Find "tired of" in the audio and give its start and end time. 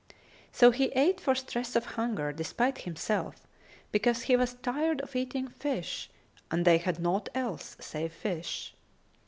4.55-5.15